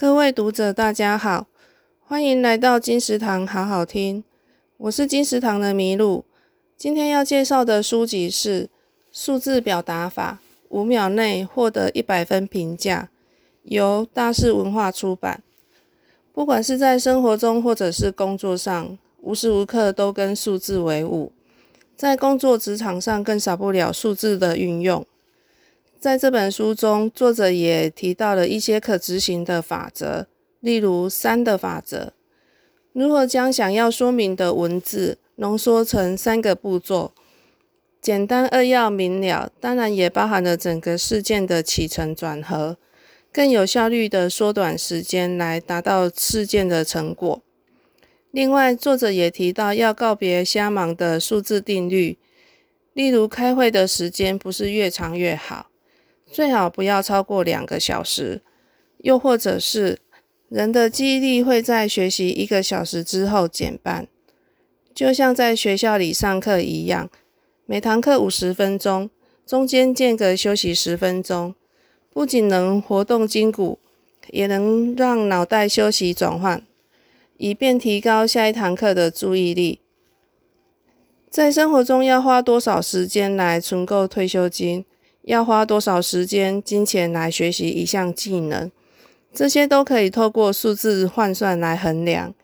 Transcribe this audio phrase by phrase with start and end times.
[0.00, 1.48] 各位读者，大家好，
[2.06, 4.22] 欢迎来到金石堂好好听。
[4.76, 6.24] 我是金石堂的麋鹿。
[6.76, 8.66] 今天要介绍的书籍是
[9.10, 10.38] 《数字表达法》，
[10.68, 13.08] 五秒内获得一百分评价，
[13.64, 15.42] 由大是文化出版。
[16.32, 21.32] 不管是在生活中或者是工作上，无时无刻都跟数字为伍。
[21.96, 25.04] 在工作职场上，更少不了数字的运用。
[26.00, 30.28] 在这本书中，作者也提到了一些可执行的法则，
[30.60, 32.12] 例如三的法则，
[32.92, 37.10] 如何将想要说明的文字浓缩成三个步骤，
[38.00, 42.76] 简单扼要明了，当然也包含了整个事件的起承转合，
[43.32, 47.42] 更有效率的缩短时间来达到事件的成果。
[48.30, 52.18] 另外，作者也提到要告别瞎忙的数字定律，
[52.92, 55.70] 例如开会的时间不是越长越好。
[56.30, 58.42] 最好不要超过两个小时，
[58.98, 59.98] 又或者是
[60.48, 64.06] 人的记忆力会在学习一个小时之后减半，
[64.94, 67.10] 就像在学校里上课一样，
[67.66, 69.10] 每堂课五十分钟，
[69.46, 71.54] 中间间隔休息十分钟，
[72.10, 73.78] 不仅能活动筋骨，
[74.30, 76.62] 也能让脑袋休息转换，
[77.36, 79.80] 以便提高下一堂课的注意力。
[81.30, 84.84] 在生活中要花多少时间来存够退休金？
[85.28, 88.70] 要花多少时间、金钱来学习一项技能，
[89.30, 92.34] 这些都可以透过数字换算来衡量。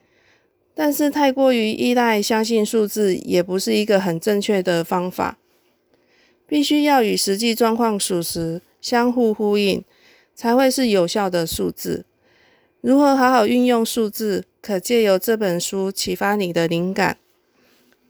[0.75, 5.39] 但是太过于依赖相信数字，也不是一个很正确的方法。
[6.45, 9.83] 必须要与实际状况属实、相互呼应，
[10.35, 12.05] 才会是有效的数字。
[12.81, 17.17] 如何好好运用数字，可借由这本书启发你的灵感。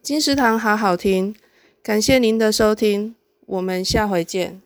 [0.02, 1.34] 金石堂好好听，
[1.82, 4.64] 感谢您的收听，我们下回见。